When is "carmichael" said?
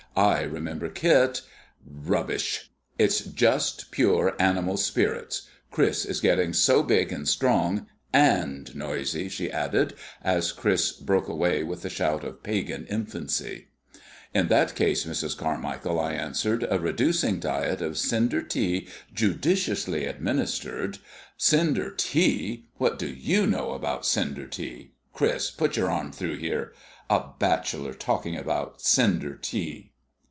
15.37-15.97